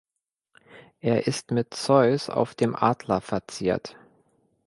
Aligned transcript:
Er 1.01 1.27
ist 1.27 1.51
mit 1.51 1.75
Zeus 1.75 2.31
auf 2.31 2.55
dem 2.55 2.75
Adler 2.75 3.21
verziert. 3.21 3.95